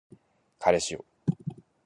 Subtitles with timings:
[0.57, 1.05] 彼氏よ